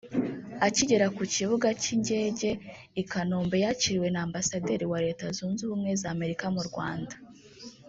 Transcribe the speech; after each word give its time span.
Akigera 0.67 1.07
ku 1.15 1.23
kibuga 1.33 1.67
cy’Ingege 1.81 2.51
i 3.01 3.03
Kanombe 3.11 3.55
yakiriwe 3.65 4.07
na 4.13 4.21
Ambasaderi 4.27 4.85
wa 4.91 4.99
Leta 5.05 5.25
Zunze 5.35 5.61
Ubumwe 5.63 5.91
za 6.01 6.07
Amerika 6.15 6.45
mu 6.55 6.63
Rwanda 6.69 7.15